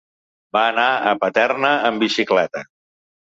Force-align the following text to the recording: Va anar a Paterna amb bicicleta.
Va 0.55 0.61
anar 0.69 0.85
a 1.11 1.13
Paterna 1.25 1.71
amb 1.91 2.05
bicicleta. 2.05 2.65